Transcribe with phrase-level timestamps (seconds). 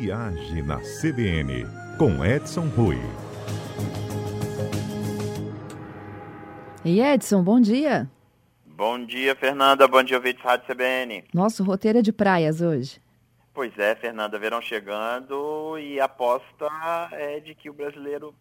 [0.00, 1.66] Viagem na CBN,
[1.98, 2.96] com Edson Rui.
[6.82, 8.10] E Edson, bom dia.
[8.64, 9.86] Bom dia, Fernanda.
[9.86, 11.24] Bom dia, ouvintes Rádio CBN.
[11.34, 12.98] Nosso roteiro é de praias hoje.
[13.52, 16.70] Pois é, Fernanda, verão chegando e a aposta
[17.12, 18.34] é de que o brasileiro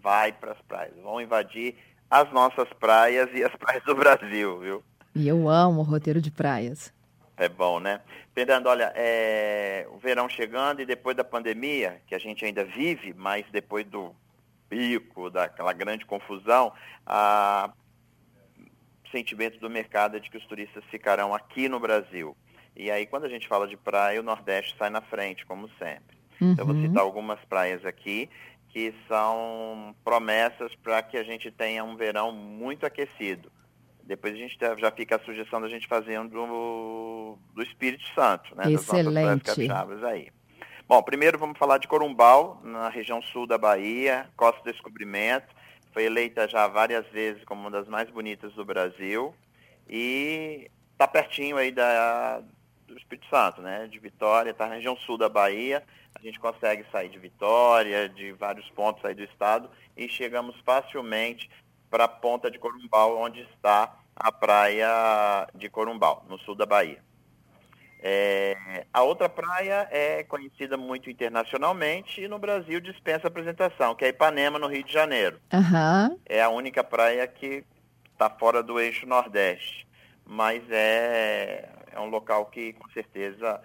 [0.00, 0.94] vai para as praias.
[1.02, 1.74] Vão invadir
[2.08, 4.84] as nossas praias e as praias do Brasil, viu?
[5.16, 6.94] E eu amo o roteiro de praias.
[7.36, 8.00] É bom, né?
[8.34, 13.14] Fernando, olha, é, o verão chegando e depois da pandemia, que a gente ainda vive,
[13.14, 14.14] mas depois do
[14.68, 16.72] pico, daquela grande confusão,
[17.06, 17.72] a
[19.10, 22.34] sentimento do mercado é de que os turistas ficarão aqui no Brasil.
[22.74, 26.16] E aí, quando a gente fala de praia, o Nordeste sai na frente, como sempre.
[26.40, 26.52] Uhum.
[26.52, 28.30] Então, vou citar algumas praias aqui
[28.70, 33.52] que são promessas para que a gente tenha um verão muito aquecido.
[34.02, 36.30] Depois a gente já fica a sugestão da gente fazendo
[37.32, 38.70] do, do Espírito Santo, né?
[38.72, 39.44] Excelente.
[39.44, 40.30] Das nossas aí.
[40.88, 45.46] Bom, primeiro vamos falar de Corumbau, na região sul da Bahia, Costa do Descobrimento.
[45.92, 49.34] Foi eleita já várias vezes como uma das mais bonitas do Brasil.
[49.88, 52.42] E está pertinho aí da,
[52.86, 53.86] do Espírito Santo, né?
[53.88, 55.82] De Vitória, está na região sul da Bahia.
[56.14, 61.50] A gente consegue sair de Vitória, de vários pontos aí do estado e chegamos facilmente
[61.90, 67.02] para a ponta de Corumbau, onde está a praia de Corumbau, no sul da Bahia.
[68.04, 74.08] É, a outra praia é conhecida muito internacionalmente e no Brasil dispensa apresentação, que é
[74.08, 75.38] Ipanema, no Rio de Janeiro.
[75.52, 76.18] Uhum.
[76.26, 77.64] É a única praia que
[78.12, 79.86] está fora do eixo Nordeste,
[80.26, 83.60] mas é, é um local que com certeza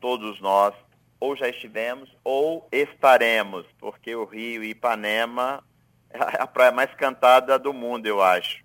[0.00, 0.74] todos nós
[1.20, 5.62] ou já estivemos ou estaremos, porque o Rio e Ipanema
[6.10, 8.64] é a praia mais cantada do mundo, eu acho.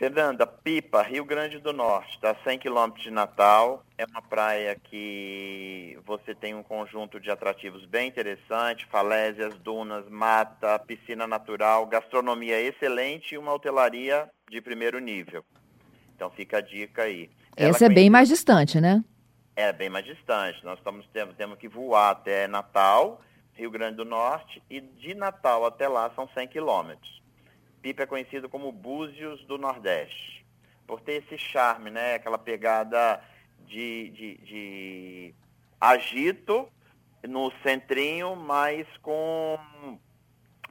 [0.00, 3.84] Fernanda, Pipa, Rio Grande do Norte, está a 100 quilômetros de Natal.
[3.98, 10.78] É uma praia que você tem um conjunto de atrativos bem interessante, falésias, dunas, mata,
[10.78, 15.44] piscina natural, gastronomia excelente e uma hotelaria de primeiro nível.
[16.16, 17.28] Então fica a dica aí.
[17.54, 19.04] Essa Ela é bem mais distante, né?
[19.54, 20.64] É bem mais distante.
[20.64, 23.20] Nós estamos temos, temos que voar até Natal
[23.52, 27.20] Rio Grande do Norte, e de Natal até lá são 100 quilômetros.
[27.82, 30.44] Pipa é conhecido como Búzios do Nordeste,
[30.86, 32.14] por ter esse charme, né?
[32.14, 33.22] aquela pegada
[33.66, 35.34] de, de, de
[35.80, 36.68] agito
[37.26, 39.58] no centrinho, mas com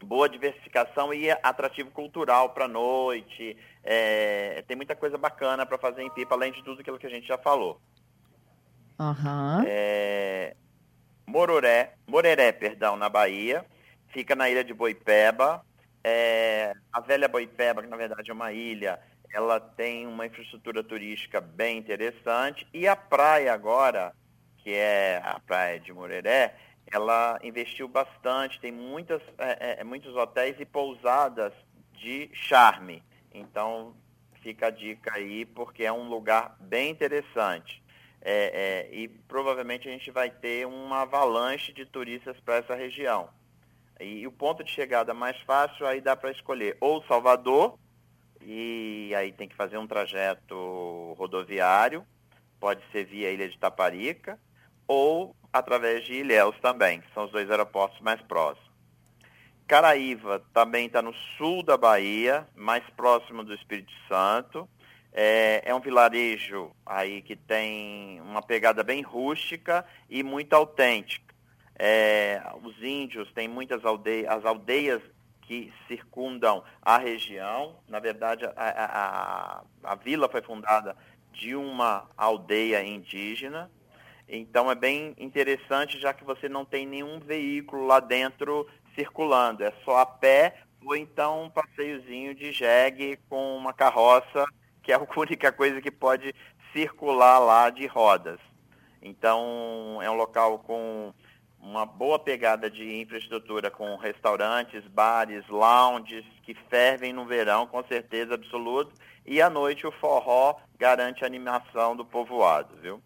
[0.03, 3.57] boa diversificação e atrativo cultural para a noite.
[3.83, 7.09] É, tem muita coisa bacana para fazer em Pipa, além de tudo aquilo que a
[7.09, 7.79] gente já falou.
[8.99, 9.63] Uhum.
[9.65, 10.55] É,
[11.25, 13.65] Mororé, Moreré, perdão, na Bahia,
[14.09, 15.63] fica na ilha de Boipeba.
[16.03, 18.99] É, a velha Boipeba, que na verdade é uma ilha,
[19.33, 22.67] ela tem uma infraestrutura turística bem interessante.
[22.73, 24.13] E a praia agora,
[24.57, 26.55] que é a praia de Moreré,
[26.91, 31.53] ela investiu bastante, tem muitas, é, é, muitos hotéis e pousadas
[31.93, 33.03] de charme.
[33.31, 33.95] Então
[34.41, 37.83] fica a dica aí, porque é um lugar bem interessante.
[38.21, 43.29] É, é, e provavelmente a gente vai ter uma avalanche de turistas para essa região.
[43.99, 47.77] E, o ponto de chegada mais fácil, aí dá para escolher ou Salvador,
[48.41, 52.05] e aí tem que fazer um trajeto rodoviário,
[52.59, 54.39] pode ser via Ilha de Taparica,
[54.87, 58.69] ou através de Ilhéus também, que são os dois aeroportos mais próximos.
[59.67, 64.67] Caraíva também está no sul da Bahia, mais próximo do Espírito Santo.
[65.13, 71.28] É, é, um vilarejo aí que tem uma pegada bem rústica e muito autêntica.
[71.81, 75.01] É, os índios têm muitas aldeias, as aldeias
[75.43, 77.77] que circundam a região.
[77.87, 80.95] Na verdade, a, a, a vila foi fundada
[81.31, 83.71] de uma aldeia indígena.
[84.27, 89.63] Então é bem interessante, já que você não tem nenhum veículo lá dentro circulando.
[89.63, 94.45] É só a pé ou então um passeiozinho de jegue com uma carroça
[94.83, 96.33] que é a única coisa que pode
[96.73, 98.39] circular lá de rodas.
[99.01, 101.13] Então, é um local com
[101.61, 108.33] uma boa pegada de infraestrutura, com restaurantes, bares, lounges que fervem no verão, com certeza
[108.33, 108.91] absoluta.
[109.25, 113.01] E à noite o forró garante a animação do povoado, viu?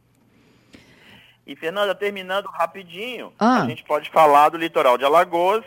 [1.46, 3.64] E, Fernanda, terminando rapidinho, ah.
[3.64, 5.66] a gente pode falar do litoral de Alagoas,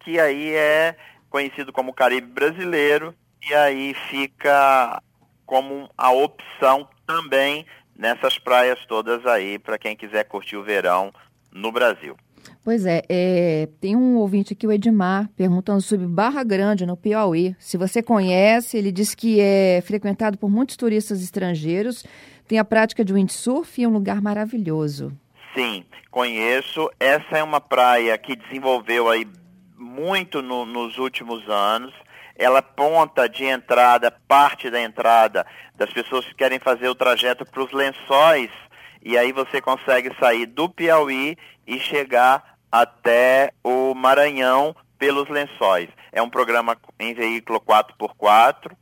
[0.00, 0.96] que aí é
[1.30, 3.14] conhecido como Caribe brasileiro,
[3.48, 5.02] e aí fica
[5.46, 7.66] como a opção também
[7.96, 11.12] nessas praias todas aí para quem quiser curtir o verão
[11.50, 12.16] no Brasil.
[12.64, 17.54] Pois é, é, tem um ouvinte aqui, o Edmar, perguntando sobre Barra Grande, no Piauí.
[17.58, 22.02] Se você conhece, ele diz que é frequentado por muitos turistas estrangeiros,
[22.48, 25.12] tem a prática de windsurf e é um lugar maravilhoso.
[25.54, 26.90] Sim, conheço.
[26.98, 29.26] Essa é uma praia que desenvolveu aí
[29.76, 31.92] muito no, nos últimos anos.
[32.34, 35.46] Ela ponta de entrada, parte da entrada
[35.76, 38.50] das pessoas que querem fazer o trajeto para os lençóis.
[39.02, 45.88] E aí você consegue sair do Piauí e chegar até o Maranhão pelos lençóis.
[46.10, 48.72] É um programa em veículo 4x4,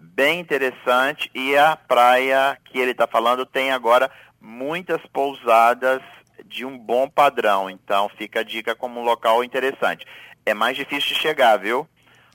[0.00, 1.30] bem interessante.
[1.34, 4.10] E a praia que ele está falando tem agora
[4.40, 6.00] muitas pousadas
[6.46, 7.68] de um bom padrão.
[7.68, 10.06] Então fica a dica como um local interessante.
[10.46, 11.86] É mais difícil de chegar, viu?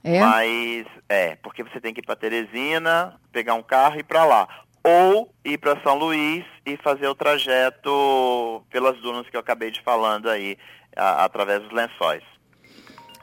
[0.04, 0.20] É?
[0.20, 4.24] Mas é, porque você tem que ir para Teresina, pegar um carro e ir para
[4.24, 4.46] lá.
[4.84, 9.82] Ou ir para São Luís e fazer o trajeto pelas dunas que eu acabei de
[9.82, 10.56] falando aí,
[10.98, 12.22] a, através dos lençóis.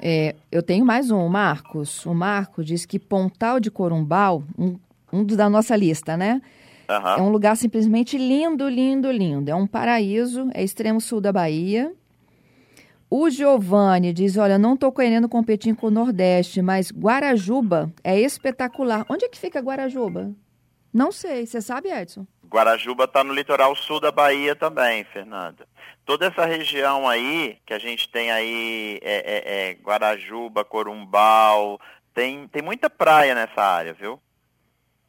[0.01, 2.05] É, eu tenho mais um, o Marcos.
[2.05, 4.77] O Marcos diz que Pontal de Corumbau, um,
[5.11, 6.41] um da nossa lista, né?
[6.89, 7.07] Uhum.
[7.07, 9.49] É um lugar simplesmente lindo, lindo, lindo.
[9.49, 11.93] É um paraíso, é extremo sul da Bahia.
[13.09, 19.05] O Giovanni diz: Olha, não estou querendo competir com o Nordeste, mas Guarajuba é espetacular.
[19.09, 20.33] Onde é que fica Guarajuba?
[20.93, 21.45] Não sei.
[21.45, 22.25] Você sabe, Edson?
[22.49, 25.67] Guarajuba está no litoral sul da Bahia também, Fernanda.
[26.05, 31.79] Toda essa região aí, que a gente tem aí, é, é, é Guarajuba, Corumbau,
[32.13, 34.21] tem, tem muita praia nessa área, viu?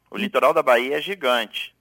[0.09, 1.76] O litoral da Bahia é gigante.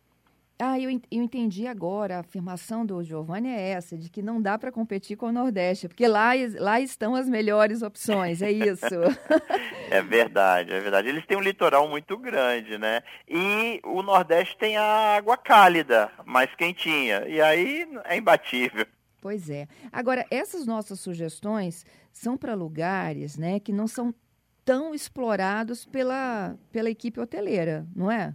[0.58, 2.16] Ah, eu, eu entendi agora.
[2.16, 5.86] A afirmação do Giovanni é essa, de que não dá para competir com o Nordeste,
[5.86, 8.86] porque lá, lá estão as melhores opções, é isso.
[9.90, 11.08] é verdade, é verdade.
[11.08, 13.02] Eles têm um litoral muito grande, né?
[13.28, 17.26] E o Nordeste tem a água cálida, mais quentinha.
[17.28, 18.86] E aí é imbatível.
[19.20, 19.66] Pois é.
[19.92, 24.14] Agora, essas nossas sugestões são para lugares né, que não são
[24.64, 28.34] tão explorados pela, pela equipe hoteleira, não é?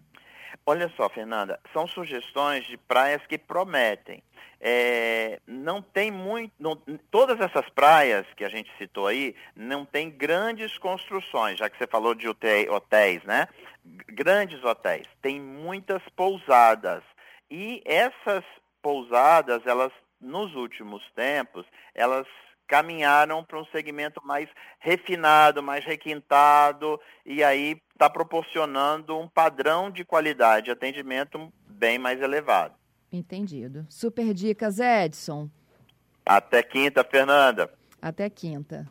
[0.65, 4.23] Olha só, Fernanda, são sugestões de praias que prometem.
[4.63, 6.53] É, não tem muito.
[6.59, 6.75] Não,
[7.09, 11.87] todas essas praias que a gente citou aí não tem grandes construções, já que você
[11.87, 13.47] falou de hotéis, hotéis né?
[14.07, 15.07] Grandes hotéis.
[15.19, 17.03] Tem muitas pousadas.
[17.49, 18.43] E essas
[18.83, 21.65] pousadas, elas, nos últimos tempos,
[21.95, 22.27] elas
[22.71, 24.47] caminharam para um segmento mais
[24.79, 32.21] refinado, mais requintado, e aí está proporcionando um padrão de qualidade de atendimento bem mais
[32.21, 32.73] elevado.
[33.11, 33.85] Entendido.
[33.89, 35.49] Super dicas, Edson.
[36.25, 37.69] Até quinta, Fernanda.
[38.01, 38.89] Até quinta.